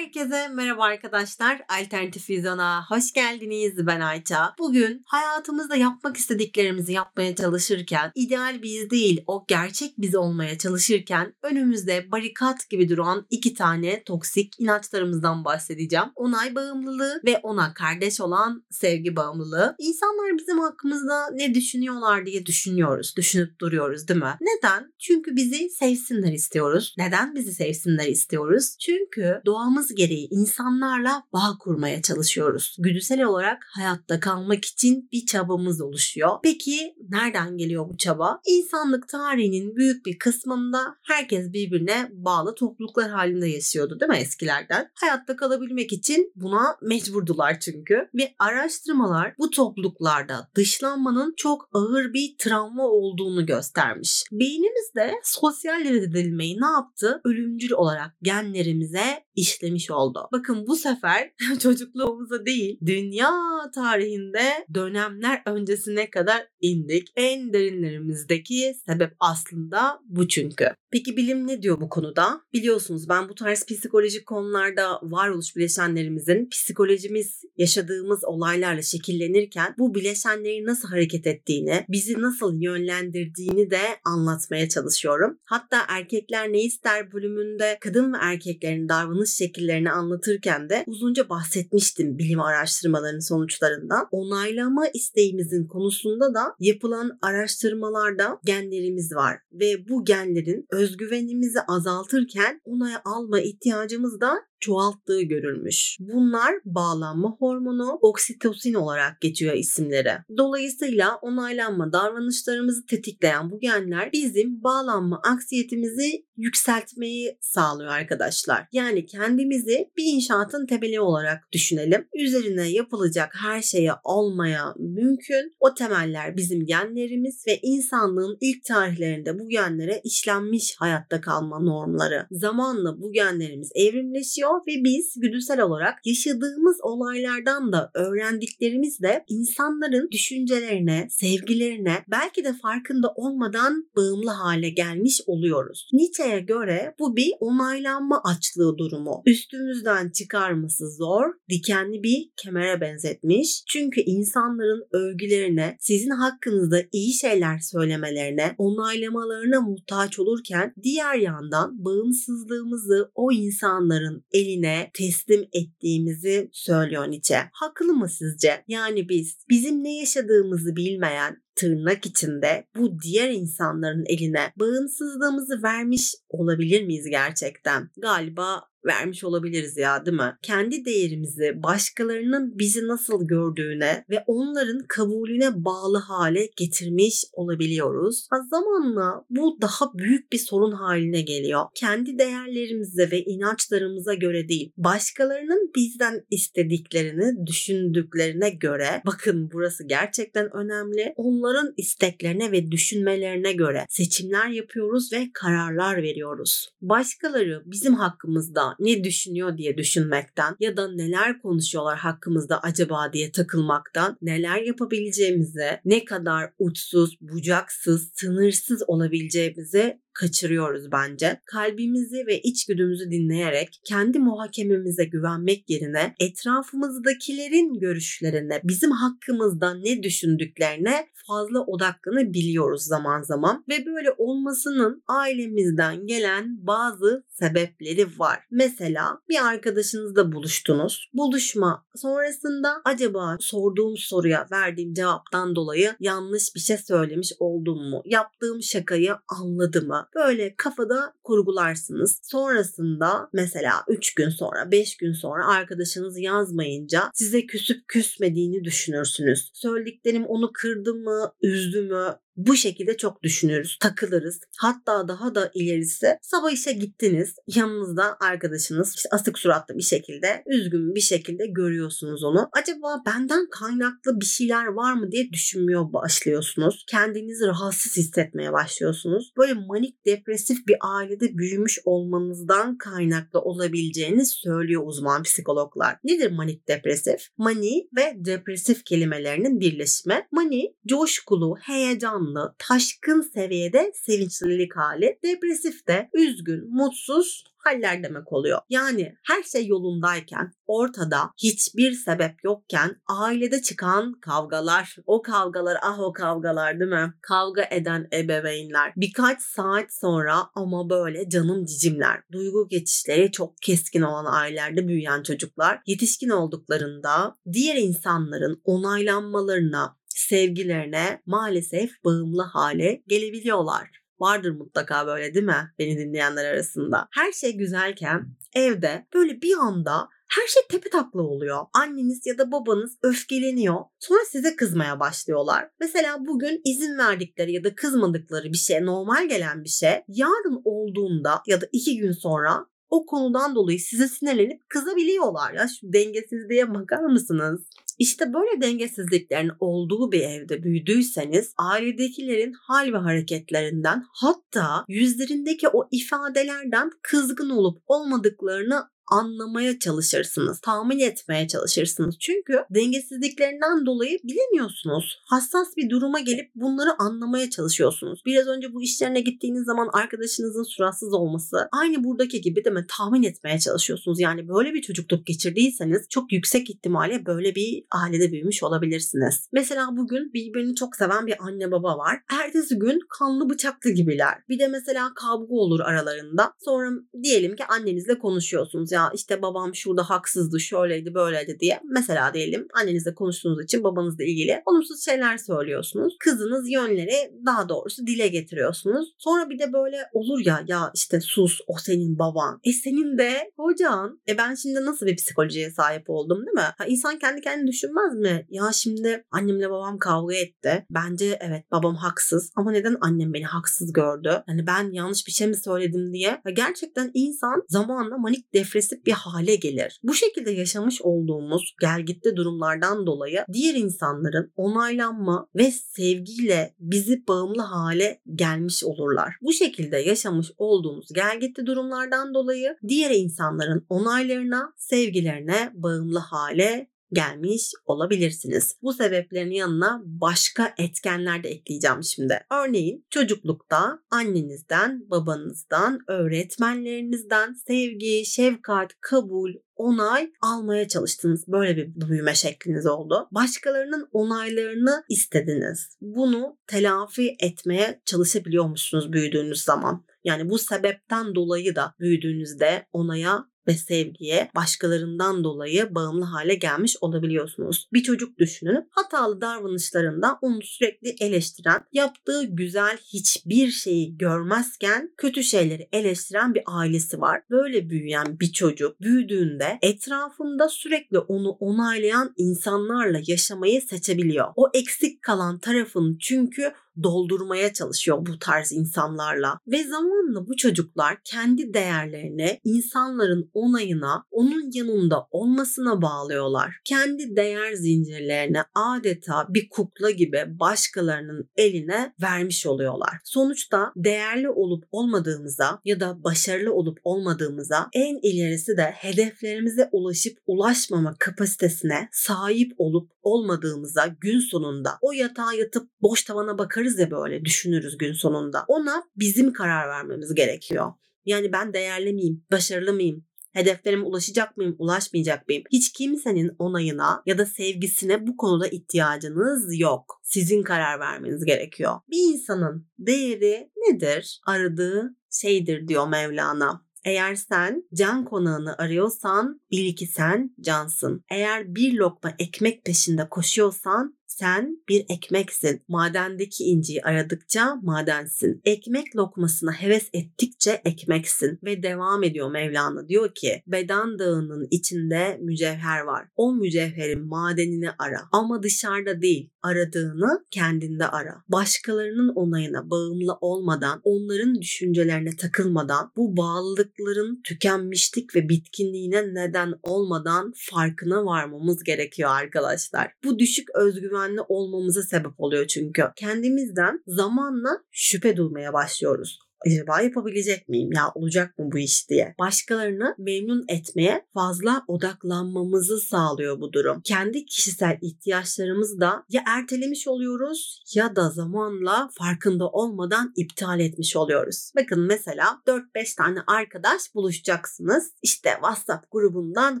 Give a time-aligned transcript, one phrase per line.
[0.00, 1.62] Herkese merhaba arkadaşlar.
[1.68, 3.86] Alternatif Vizyon'a hoş geldiniz.
[3.86, 4.54] Ben Ayça.
[4.58, 12.12] Bugün hayatımızda yapmak istediklerimizi yapmaya çalışırken, ideal biz değil o gerçek biz olmaya çalışırken önümüzde
[12.12, 16.06] barikat gibi duran iki tane toksik inançlarımızdan bahsedeceğim.
[16.16, 19.74] Onay bağımlılığı ve ona kardeş olan sevgi bağımlılığı.
[19.78, 23.14] İnsanlar bizim hakkımızda ne düşünüyorlar diye düşünüyoruz.
[23.16, 24.36] Düşünüp duruyoruz değil mi?
[24.40, 24.92] Neden?
[24.98, 26.94] Çünkü bizi sevsinler istiyoruz.
[26.98, 28.76] Neden bizi sevsinler istiyoruz?
[28.78, 32.76] Çünkü doğamız gereği insanlarla bağ kurmaya çalışıyoruz.
[32.78, 36.30] Güdüsel olarak hayatta kalmak için bir çabamız oluşuyor.
[36.42, 38.40] Peki nereden geliyor bu çaba?
[38.46, 44.90] İnsanlık tarihinin büyük bir kısmında herkes birbirine bağlı topluluklar halinde yaşıyordu değil mi eskilerden?
[44.94, 48.08] Hayatta kalabilmek için buna mecburdular çünkü.
[48.14, 54.24] Ve araştırmalar bu topluluklarda dışlanmanın çok ağır bir travma olduğunu göstermiş.
[54.32, 57.20] Beynimizde sosyal reddedilmeyi ne yaptı?
[57.24, 60.28] Ölümcül olarak genlerimize işlemiş oldu.
[60.32, 63.32] Bakın bu sefer çocukluğumuza değil dünya
[63.74, 67.08] tarihinde dönemler öncesine kadar indik.
[67.16, 70.66] En derinlerimizdeki sebep aslında bu çünkü.
[70.92, 72.40] Peki bilim ne diyor bu konuda?
[72.52, 80.88] Biliyorsunuz ben bu tarz psikolojik konularda varoluş bileşenlerimizin psikolojimiz yaşadığımız olaylarla şekillenirken bu bileşenlerin nasıl
[80.88, 85.38] hareket ettiğini, bizi nasıl yönlendirdiğini de anlatmaya çalışıyorum.
[85.44, 89.30] Hatta erkekler ne ister bölümünde kadın ve erkeklerin davranış
[89.70, 94.08] şekillerini anlatırken de uzunca bahsetmiştim bilim araştırmalarının sonuçlarından.
[94.10, 103.40] Onaylama isteğimizin konusunda da yapılan araştırmalarda genlerimiz var ve bu genlerin özgüvenimizi azaltırken onay alma
[103.40, 105.96] ihtiyacımız da çoğalttığı görülmüş.
[106.00, 110.12] Bunlar bağlanma hormonu oksitosin olarak geçiyor isimleri.
[110.36, 118.66] Dolayısıyla onaylanma davranışlarımızı tetikleyen bu genler bizim bağlanma aksiyetimizi yükseltmeyi sağlıyor arkadaşlar.
[118.72, 122.06] Yani kendimizi bir inşaatın temeli olarak düşünelim.
[122.14, 125.52] Üzerine yapılacak her şeye olmaya mümkün.
[125.60, 132.26] O temeller bizim genlerimiz ve insanlığın ilk tarihlerinde bu genlere işlenmiş hayatta kalma normları.
[132.30, 142.04] Zamanla bu genlerimiz evrimleşiyor ve biz güdüsel olarak yaşadığımız olaylardan da öğrendiklerimizle insanların düşüncelerine, sevgilerine
[142.08, 145.90] belki de farkında olmadan bağımlı hale gelmiş oluyoruz.
[146.30, 149.22] Nietzsche'ye göre bu bir onaylanma açlığı durumu.
[149.26, 153.62] Üstümüzden çıkarması zor, dikenli bir kemere benzetmiş.
[153.68, 163.32] Çünkü insanların övgülerine, sizin hakkınızda iyi şeyler söylemelerine, onaylamalarına muhtaç olurken diğer yandan bağımsızlığımızı o
[163.32, 167.40] insanların eline teslim ettiğimizi söylüyor Nietzsche.
[167.52, 168.64] Haklı mı sizce?
[168.68, 176.86] Yani biz bizim ne yaşadığımızı bilmeyen, tırnak içinde bu diğer insanların eline bağımsızlığımızı vermiş olabilir
[176.86, 177.90] miyiz gerçekten?
[177.96, 180.36] Galiba vermiş olabiliriz ya değil mi?
[180.42, 188.26] Kendi değerimizi başkalarının bizi nasıl gördüğüne ve onların kabulüne bağlı hale getirmiş olabiliyoruz.
[188.30, 191.64] Ha, zamanla bu daha büyük bir sorun haline geliyor.
[191.74, 201.14] Kendi değerlerimize ve inançlarımıza göre değil, başkalarının bizden istediklerini düşündüklerine göre bakın burası gerçekten önemli.
[201.16, 206.68] Onların isteklerine ve düşünmelerine göre seçimler yapıyoruz ve kararlar veriyoruz.
[206.82, 214.16] Başkaları bizim hakkımızda ne düşünüyor diye düşünmekten ya da neler konuşuyorlar hakkımızda acaba diye takılmaktan
[214.22, 221.40] neler yapabileceğimize, ne kadar uçsuz, bucaksız, sınırsız olabileceğimize kaçırıyoruz bence.
[221.44, 231.60] Kalbimizi ve içgüdümüzü dinleyerek kendi muhakememize güvenmek yerine etrafımızdakilerin görüşlerine, bizim hakkımızda ne düşündüklerine fazla
[231.60, 238.38] odaklanabiliyoruz zaman zaman ve böyle olmasının ailemizden gelen bazı sebepleri var.
[238.50, 241.10] Mesela bir arkadaşınızla buluştunuz.
[241.14, 248.02] Buluşma sonrasında acaba sorduğum soruya verdiğim cevaptan dolayı yanlış bir şey söylemiş oldum mu?
[248.04, 249.99] Yaptığım şakayı anladı mı?
[250.14, 252.20] Böyle kafada kurgularsınız.
[252.22, 259.50] Sonrasında mesela 3 gün sonra 5 gün sonra arkadaşınız yazmayınca size küsüp küsmediğini düşünürsünüz.
[259.54, 264.40] Söylediklerim onu kırdı mı, üzdü mü, bu şekilde çok düşünürüz, takılırız.
[264.58, 267.34] Hatta daha da ilerisi sabah işe gittiniz.
[267.46, 272.48] Yanınızda arkadaşınız işte asık suratlı bir şekilde, üzgün bir şekilde görüyorsunuz onu.
[272.52, 276.84] Acaba benden kaynaklı bir şeyler var mı diye düşünmüyor başlıyorsunuz.
[276.90, 279.32] Kendinizi rahatsız hissetmeye başlıyorsunuz.
[279.38, 285.96] Böyle manik depresif bir ailede büyümüş olmanızdan kaynaklı olabileceğini söylüyor uzman psikologlar.
[286.04, 287.28] Nedir manik depresif?
[287.38, 290.26] Mani ve depresif kelimelerinin birleşimi.
[290.32, 295.18] Mani coşkulu, heyecanlı, heyecanlı, taşkın seviyede sevinçlilik hali.
[295.24, 298.58] Depresif de üzgün, mutsuz, haller demek oluyor.
[298.68, 306.12] Yani her şey yolundayken, ortada hiçbir sebep yokken ailede çıkan kavgalar, o kavgalar ah o
[306.12, 307.14] kavgalar değil mi?
[307.22, 308.92] Kavga eden ebeveynler.
[308.96, 312.22] Birkaç saat sonra ama böyle canım cicimler.
[312.32, 319.96] Duygu geçişleri çok keskin olan ailelerde büyüyen çocuklar yetişkin olduklarında diğer insanların onaylanmalarına,
[320.28, 324.00] sevgilerine maalesef bağımlı hale gelebiliyorlar.
[324.20, 325.72] Vardır mutlaka böyle değil mi?
[325.78, 327.08] Beni dinleyenler arasında.
[327.10, 331.66] Her şey güzelken evde böyle bir anda her şey tepe takla oluyor.
[331.72, 333.80] Anneniz ya da babanız öfkeleniyor.
[333.98, 335.70] Sonra size kızmaya başlıyorlar.
[335.80, 341.42] Mesela bugün izin verdikleri ya da kızmadıkları bir şey, normal gelen bir şey yarın olduğunda
[341.46, 345.52] ya da iki gün sonra o konudan dolayı size sinirlenip kızabiliyorlar.
[345.52, 347.68] Ya şu dengesizliğe bakar mısınız?
[348.00, 356.90] İşte böyle dengesizliklerin olduğu bir evde büyüdüyseniz ailedekilerin hal ve hareketlerinden hatta yüzlerindeki o ifadelerden
[357.02, 360.60] kızgın olup olmadıklarını anlamaya çalışırsınız.
[360.60, 362.16] Tahmin etmeye çalışırsınız.
[362.18, 365.22] Çünkü dengesizliklerinden dolayı bilemiyorsunuz.
[365.26, 368.22] Hassas bir duruma gelip bunları anlamaya çalışıyorsunuz.
[368.26, 372.86] Biraz önce bu işlerine gittiğiniz zaman arkadaşınızın suratsız olması aynı buradaki gibi değil mi?
[372.88, 374.20] Tahmin etmeye çalışıyorsunuz.
[374.20, 379.48] Yani böyle bir çocukluk geçirdiyseniz çok yüksek ihtimalle böyle bir ailede büyümüş olabilirsiniz.
[379.52, 382.20] Mesela bugün birbirini çok seven bir anne baba var.
[382.42, 384.34] Ertesi gün kanlı bıçaklı gibiler.
[384.48, 386.52] Bir de mesela kavga olur aralarında.
[386.58, 386.90] Sonra
[387.22, 388.92] diyelim ki annenizle konuşuyorsunuz.
[389.00, 391.80] Ya işte babam şurada haksızdı, şöyleydi, böyleydi diye.
[391.84, 396.16] Mesela diyelim annenizle konuştuğunuz için babanızla ilgili olumsuz şeyler söylüyorsunuz.
[396.20, 399.14] Kızınız yönleri daha doğrusu dile getiriyorsunuz.
[399.18, 402.60] Sonra bir de böyle olur ya ya işte sus o senin baban.
[402.64, 404.20] E senin de hocan.
[404.28, 406.74] E ben şimdi nasıl bir psikolojiye sahip oldum değil mi?
[406.78, 408.46] Ha, insan kendi kendini düşünmez mi?
[408.50, 410.86] Ya şimdi annemle babam kavga etti.
[410.90, 414.42] Bence evet babam haksız ama neden annem beni haksız gördü?
[414.48, 416.40] Yani ben yanlış bir şey mi söyledim diye.
[416.44, 418.52] Ya gerçekten insan zamanla manik
[418.90, 420.00] depresif bir hale gelir.
[420.02, 428.20] Bu şekilde yaşamış olduğumuz gelgitte durumlardan dolayı diğer insanların onaylanma ve sevgiyle bizi bağımlı hale
[428.34, 429.34] gelmiş olurlar.
[429.42, 438.76] Bu şekilde yaşamış olduğumuz gelgitte durumlardan dolayı diğer insanların onaylarına, sevgilerine bağımlı hale gelmiş olabilirsiniz.
[438.82, 442.40] Bu sebeplerin yanına başka etkenler de ekleyeceğim şimdi.
[442.52, 451.44] Örneğin çocuklukta annenizden, babanızdan, öğretmenlerinizden sevgi, şefkat, kabul, onay almaya çalıştınız.
[451.48, 453.28] Böyle bir büyüme şekliniz oldu.
[453.30, 455.96] Başkalarının onaylarını istediniz.
[456.00, 460.04] Bunu telafi etmeye çalışabiliyormuşsunuz büyüdüğünüz zaman.
[460.24, 467.88] Yani bu sebepten dolayı da büyüdüğünüzde onaya ve sevgiye başkalarından dolayı bağımlı hale gelmiş olabiliyorsunuz.
[467.92, 475.88] Bir çocuk düşünün hatalı davranışlarında onu sürekli eleştiren, yaptığı güzel hiçbir şeyi görmezken kötü şeyleri
[475.92, 477.42] eleştiren bir ailesi var.
[477.50, 484.48] Böyle büyüyen bir çocuk büyüdüğünde etrafında sürekli onu onaylayan insanlarla yaşamayı seçebiliyor.
[484.56, 489.58] O eksik kalan tarafın çünkü doldurmaya çalışıyor bu tarz insanlarla.
[489.66, 496.74] Ve zamanla bu çocuklar kendi değerlerini insanların onayına, onun yanında olmasına bağlıyorlar.
[496.84, 503.18] Kendi değer zincirlerini adeta bir kukla gibi başkalarının eline vermiş oluyorlar.
[503.24, 511.14] Sonuçta değerli olup olmadığımıza ya da başarılı olup olmadığımıza en ilerisi de hedeflerimize ulaşıp ulaşmama
[511.18, 517.98] kapasitesine sahip olup olmadığımıza gün sonunda o yatağa yatıp boş tavana bakarız ya böyle düşünürüz
[517.98, 518.64] gün sonunda.
[518.68, 520.92] Ona bizim karar vermemiz gerekiyor.
[521.24, 525.64] Yani ben değerli miyim, başarılı mıyım, Hedeflerime ulaşacak mıyım, ulaşmayacak mıyım?
[525.72, 530.20] Hiç kimsenin onayına ya da sevgisine bu konuda ihtiyacınız yok.
[530.22, 532.00] Sizin karar vermeniz gerekiyor.
[532.10, 534.40] Bir insanın değeri nedir?
[534.46, 536.90] Aradığı şeydir diyor Mevlana.
[537.04, 541.24] Eğer sen can konağını arıyorsan bil ki sen cansın.
[541.30, 545.82] Eğer bir lokma ekmek peşinde koşuyorsan sen bir ekmeksin.
[545.88, 548.60] Madendeki inciyi aradıkça madensin.
[548.64, 551.58] Ekmek lokmasına heves ettikçe ekmeksin.
[551.64, 556.28] Ve devam ediyor Mevlana diyor ki beden dağının içinde mücevher var.
[556.36, 558.20] O mücevherin madenini ara.
[558.32, 559.50] Ama dışarıda değil.
[559.62, 561.34] Aradığını kendinde ara.
[561.48, 571.24] Başkalarının onayına bağımlı olmadan, onların düşüncelerine takılmadan, bu bağlılıkların tükenmişlik ve bitkinliğine neden olmadan farkına
[571.24, 573.12] varmamız gerekiyor arkadaşlar.
[573.24, 576.02] Bu düşük özgüven güvenli olmamıza sebep oluyor çünkü.
[576.16, 580.90] Kendimizden zamanla şüphe duymaya başlıyoruz acaba yapabilecek miyim?
[580.92, 582.34] Ya olacak mı bu iş diye.
[582.38, 587.00] Başkalarını memnun etmeye fazla odaklanmamızı sağlıyor bu durum.
[587.04, 594.72] Kendi kişisel ihtiyaçlarımızı da ya ertelemiş oluyoruz ya da zamanla farkında olmadan iptal etmiş oluyoruz.
[594.76, 598.12] Bakın mesela 4-5 tane arkadaş buluşacaksınız.
[598.22, 599.80] İşte WhatsApp grubundan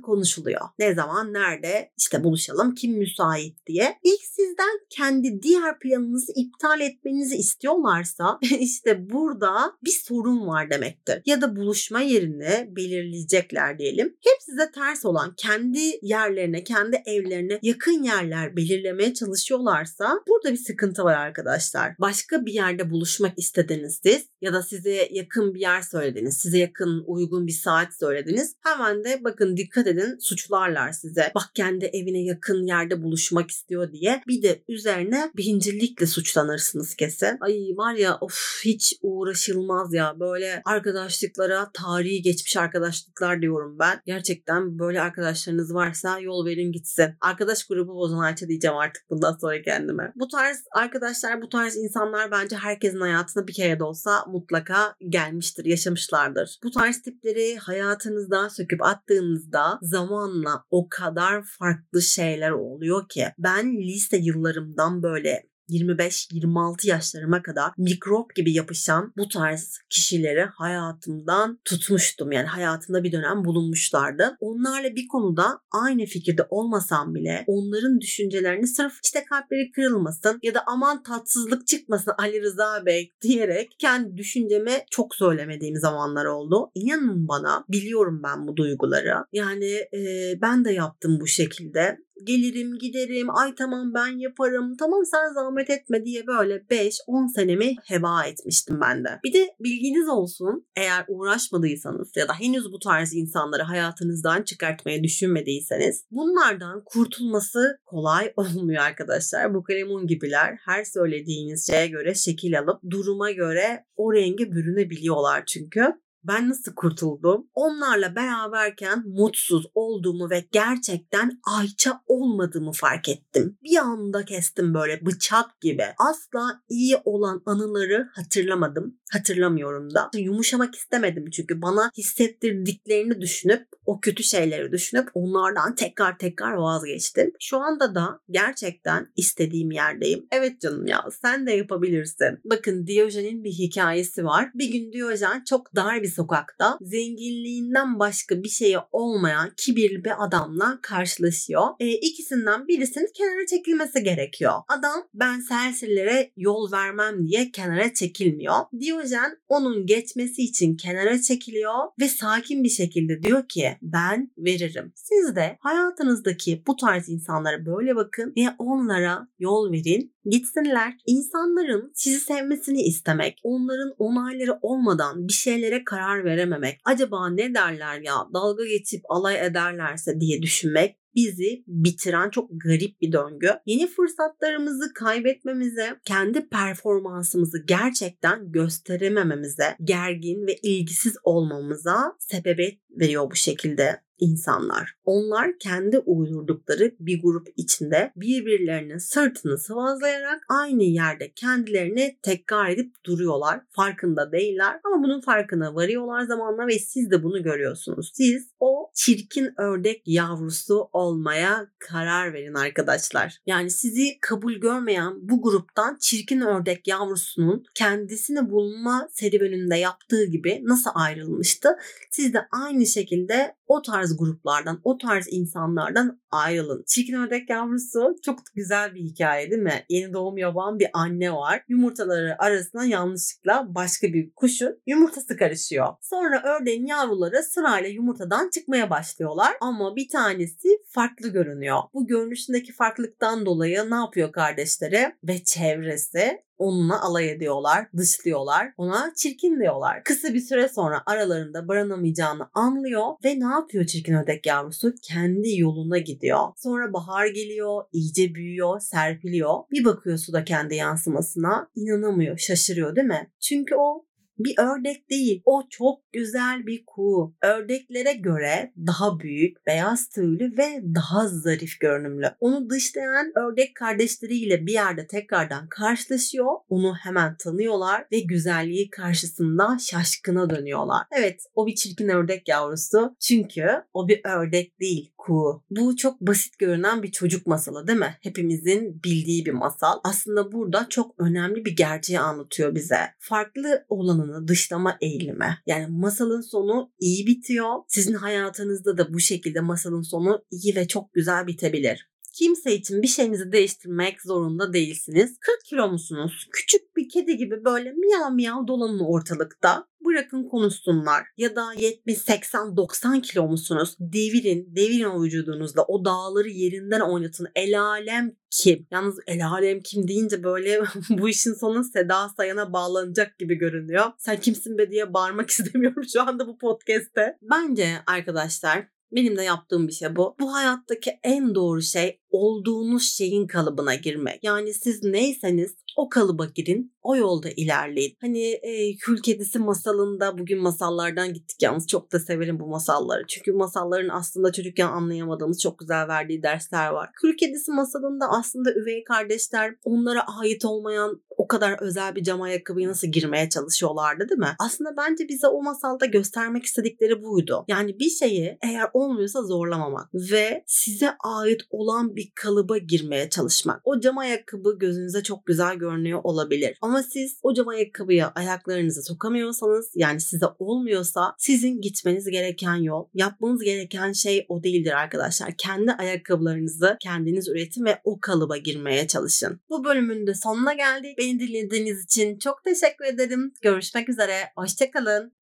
[0.00, 0.60] konuşuluyor.
[0.78, 3.98] Ne zaman, nerede, işte buluşalım, kim müsait diye.
[4.02, 11.22] İlk sizden kendi diğer planınızı iptal etmenizi istiyorlarsa işte burada bir sorun var demektir.
[11.26, 14.06] Ya da buluşma yerini belirleyecekler diyelim.
[14.06, 21.04] Hep size ters olan kendi yerlerine, kendi evlerine yakın yerler belirlemeye çalışıyorlarsa burada bir sıkıntı
[21.04, 21.94] var arkadaşlar.
[21.98, 27.04] Başka bir yerde buluşmak istediniz siz ya da size yakın bir yer söylediniz, size yakın
[27.06, 28.54] uygun bir saat söylediniz.
[28.60, 31.32] Hemen de bakın dikkat edin suçlarlar size.
[31.34, 34.22] Bak kendi evine yakın yerde buluşmak istiyor diye.
[34.28, 37.36] Bir de üzerine bencillikle suçlanırsınız kesin.
[37.40, 39.59] Ay var ya of hiç uğraşılmaz
[39.92, 40.20] ya.
[40.20, 44.00] Böyle arkadaşlıklara tarihi geçmiş arkadaşlıklar diyorum ben.
[44.06, 47.14] Gerçekten böyle arkadaşlarınız varsa yol verin gitsin.
[47.20, 50.12] Arkadaş grubu bozan Ayça diyeceğim artık bundan sonra kendime.
[50.16, 55.64] Bu tarz arkadaşlar, bu tarz insanlar bence herkesin hayatına bir kere de olsa mutlaka gelmiştir,
[55.64, 56.58] yaşamışlardır.
[56.64, 64.16] Bu tarz tipleri hayatınızdan söküp attığınızda zamanla o kadar farklı şeyler oluyor ki ben lise
[64.16, 72.32] yıllarımdan böyle 25-26 yaşlarıma kadar mikrop gibi yapışan bu tarz kişileri hayatımdan tutmuştum.
[72.32, 74.36] Yani hayatımda bir dönem bulunmuşlardı.
[74.40, 80.62] Onlarla bir konuda aynı fikirde olmasam bile onların düşüncelerini sırf işte kalpleri kırılmasın ya da
[80.66, 86.70] aman tatsızlık çıkmasın Ali Rıza Bey diyerek kendi düşünceme çok söylemediğim zamanlar oldu.
[86.74, 89.14] İnanın bana biliyorum ben bu duyguları.
[89.32, 90.00] Yani e,
[90.42, 96.04] ben de yaptım bu şekilde gelirim giderim ay tamam ben yaparım tamam sen zahmet etme
[96.04, 99.20] diye böyle 5-10 senemi heba etmiştim ben de.
[99.24, 106.04] Bir de bilginiz olsun eğer uğraşmadıysanız ya da henüz bu tarz insanları hayatınızdan çıkartmaya düşünmediyseniz
[106.10, 109.54] bunlardan kurtulması kolay olmuyor arkadaşlar.
[109.54, 115.94] Bu kalemun gibiler her söylediğiniz şeye göre şekil alıp duruma göre o renge bürünebiliyorlar çünkü.
[116.24, 117.46] Ben nasıl kurtuldum?
[117.54, 123.58] Onlarla beraberken mutsuz olduğumu ve gerçekten Ayça olmadığımı fark ettim.
[123.62, 125.84] Bir anda kestim böyle bıçak gibi.
[125.98, 128.98] Asla iyi olan anıları hatırlamadım.
[129.12, 130.10] Hatırlamıyorum da.
[130.14, 137.32] Yumuşamak istemedim çünkü bana hissettirdiklerini düşünüp o kötü şeyleri düşünüp onlardan tekrar tekrar vazgeçtim.
[137.40, 140.26] Şu anda da gerçekten istediğim yerdeyim.
[140.32, 142.38] Evet canım ya sen de yapabilirsin.
[142.44, 144.50] Bakın Diyojen'in bir hikayesi var.
[144.54, 150.78] Bir gün Diyojen çok dar bir sokakta zenginliğinden başka bir şeye olmayan kibirli bir adamla
[150.82, 151.62] karşılaşıyor.
[151.80, 154.52] E, ikisinden birisinin kenara çekilmesi gerekiyor.
[154.68, 158.54] Adam ben serseriklere yol vermem diye kenara çekilmiyor.
[158.80, 164.92] Diyojen onun geçmesi için kenara çekiliyor ve sakin bir şekilde diyor ki ben veririm.
[164.94, 170.94] Siz de hayatınızdaki bu tarz insanlara böyle bakın ve onlara yol verin gitsinler.
[171.06, 178.14] İnsanların sizi sevmesini istemek, onların onayları olmadan bir şeylere karar verememek, acaba ne derler ya
[178.34, 183.50] dalga geçip alay ederlerse diye düşünmek bizi bitiren çok garip bir döngü.
[183.66, 194.00] Yeni fırsatlarımızı kaybetmemize, kendi performansımızı gerçekten gösteremememize, gergin ve ilgisiz olmamıza sebebiyet veriyor bu şekilde
[194.20, 194.94] insanlar.
[195.04, 203.60] Onlar kendi uydurdukları bir grup içinde birbirlerinin sırtını sıvazlayarak aynı yerde kendilerini tekrar edip duruyorlar.
[203.70, 208.12] Farkında değiller ama bunun farkına varıyorlar zamanla ve siz de bunu görüyorsunuz.
[208.14, 213.38] Siz o çirkin ördek yavrusu olmaya karar verin arkadaşlar.
[213.46, 220.90] Yani sizi kabul görmeyen bu gruptan çirkin ördek yavrusunun kendisini bulma serüveninde yaptığı gibi nasıl
[220.94, 221.68] ayrılmıştı?
[222.10, 226.84] Siz de aynı şekilde o tarz gruplardan, o tarz insanlardan ayrılın.
[226.86, 229.84] Çirkin ördek yavrusu çok güzel bir hikaye değil mi?
[229.88, 231.64] Yeni doğum yapan bir anne var.
[231.68, 235.86] Yumurtaları arasına yanlışlıkla başka bir kuşun yumurtası karışıyor.
[236.00, 241.78] Sonra ördeğin yavruları sırayla yumurtadan çıkmaya başlıyorlar ama bir tanesi farklı görünüyor.
[241.94, 246.49] Bu görünüşündeki farklılıktan dolayı ne yapıyor kardeşleri ve çevresi?
[246.60, 248.72] Onunla alay ediyorlar, dışlıyorlar.
[248.76, 250.04] Ona çirkin diyorlar.
[250.04, 254.94] Kısa bir süre sonra aralarında barınamayacağını anlıyor ve ne yapıyor çirkin ördek yavrusu?
[255.02, 256.48] Kendi yoluna gidiyor.
[256.56, 259.54] Sonra bahar geliyor, iyice büyüyor, serpiliyor.
[259.70, 261.70] Bir bakıyor suda kendi yansımasına.
[261.74, 263.30] inanamıyor, şaşırıyor değil mi?
[263.40, 264.04] Çünkü o
[264.44, 265.42] bir ördek değil.
[265.44, 267.34] O çok güzel bir kuğu.
[267.42, 272.26] Ördeklere göre daha büyük, beyaz tüylü ve daha zarif görünümlü.
[272.40, 276.52] Onu dışlayan ördek kardeşleriyle bir yerde tekrardan karşılaşıyor.
[276.68, 281.06] Onu hemen tanıyorlar ve güzelliği karşısında şaşkına dönüyorlar.
[281.12, 283.16] Evet o bir çirkin ördek yavrusu.
[283.20, 285.62] Çünkü o bir ördek değil kuğu.
[285.70, 288.18] Bu çok basit görünen bir çocuk masalı değil mi?
[288.20, 290.00] Hepimizin bildiği bir masal.
[290.04, 292.98] Aslında burada çok önemli bir gerçeği anlatıyor bize.
[293.18, 295.58] Farklı olanını dışlama eğilimi.
[295.66, 297.74] Yani masalın sonu iyi bitiyor.
[297.88, 302.10] Sizin hayatınızda da bu şekilde masalın sonu iyi ve çok güzel bitebilir.
[302.40, 305.38] Kimse için bir şeyinizi değiştirmek zorunda değilsiniz.
[305.40, 306.48] 40 kilo musunuz?
[306.52, 309.86] Küçük bir kedi gibi böyle miyav miyav dolanın ortalıkta.
[310.04, 311.26] Bırakın konuşsunlar.
[311.36, 313.96] Ya da 70, 80, 90 kilo musunuz?
[313.98, 315.82] Devirin, devirin o vücudunuzla.
[315.82, 317.48] O dağları yerinden oynatın.
[317.54, 318.86] El alem kim?
[318.90, 324.04] Yalnız el alem kim deyince böyle bu işin sonu Seda Sayan'a bağlanacak gibi görünüyor.
[324.18, 327.38] Sen kimsin be diye bağırmak istemiyorum şu anda bu podcast'te.
[327.42, 330.36] Bence arkadaşlar benim de yaptığım bir şey bu.
[330.40, 334.44] Bu hayattaki en doğru şey olduğunuz şeyin kalıbına girmek.
[334.44, 338.16] Yani siz neyseniz o kalıba girin, o yolda ilerleyin.
[338.20, 343.26] Hani e, Kül Kedisi masalında bugün masallardan gittik yalnız çok da severim bu masalları.
[343.28, 347.10] Çünkü masalların aslında çocukken anlayamadığımız çok güzel verdiği dersler var.
[347.20, 352.88] Kül Kedisi masalında aslında üvey kardeşler onlara ait olmayan o kadar özel bir cam ayakkabıya
[352.88, 354.54] nasıl girmeye çalışıyorlardı değil mi?
[354.58, 357.64] Aslında bence bize o masalda göstermek istedikleri buydu.
[357.68, 363.80] Yani bir şeyi eğer olmuyorsa zorlamamak ve size ait olan bir kalıba girmeye çalışmak.
[363.84, 366.78] O cam ayakkabı gözünüze çok güzel görünüyor olabilir.
[366.80, 373.62] Ama siz o cam ayakkabıya ayaklarınızı sokamıyorsanız yani size olmuyorsa sizin gitmeniz gereken yol, yapmanız
[373.62, 375.54] gereken şey o değildir arkadaşlar.
[375.58, 379.60] Kendi ayakkabılarınızı kendiniz üretin ve o kalıba girmeye çalışın.
[379.70, 381.18] Bu bölümün de sonuna geldik.
[381.18, 383.52] Beni dinlediğiniz için çok teşekkür ederim.
[383.62, 384.34] Görüşmek üzere.
[384.56, 385.32] Hoşçakalın.